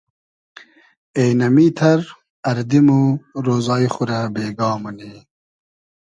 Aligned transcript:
اېنئمیتئر 1.17 2.01
اردی 2.49 2.81
مۉ 2.85 2.89
رۉزای 3.45 3.85
خو 3.93 4.03
رۂ 4.09 4.19
بېگا 4.33 4.69
مونی 4.81 5.13